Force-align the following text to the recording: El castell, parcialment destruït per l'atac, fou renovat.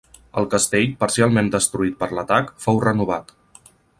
El 0.41 0.45
castell, 0.53 0.87
parcialment 1.03 1.51
destruït 1.57 1.99
per 2.01 2.09
l'atac, 2.19 2.51
fou 2.65 2.83
renovat. 2.89 3.33